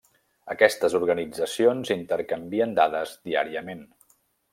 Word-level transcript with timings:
Aquestes 0.53 0.95
organitzacions 0.99 1.91
intercanvien 1.97 2.73
dades 2.81 3.13
diàriament. 3.29 3.85